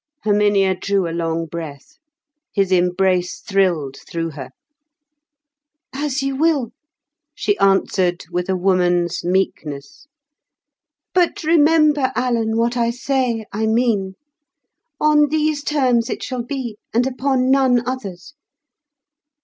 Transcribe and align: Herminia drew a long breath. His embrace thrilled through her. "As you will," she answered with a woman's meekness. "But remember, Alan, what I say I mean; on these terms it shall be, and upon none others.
Herminia 0.23 0.73
drew 0.73 1.07
a 1.07 1.13
long 1.13 1.45
breath. 1.45 1.99
His 2.51 2.71
embrace 2.71 3.39
thrilled 3.39 3.97
through 4.09 4.31
her. 4.31 4.49
"As 5.93 6.23
you 6.23 6.35
will," 6.35 6.71
she 7.35 7.55
answered 7.59 8.25
with 8.31 8.49
a 8.49 8.55
woman's 8.55 9.23
meekness. 9.23 10.07
"But 11.13 11.43
remember, 11.43 12.11
Alan, 12.15 12.57
what 12.57 12.75
I 12.75 12.89
say 12.89 13.45
I 13.53 13.67
mean; 13.67 14.15
on 14.99 15.27
these 15.29 15.63
terms 15.63 16.09
it 16.09 16.23
shall 16.23 16.41
be, 16.41 16.77
and 16.91 17.05
upon 17.05 17.51
none 17.51 17.87
others. 17.87 18.33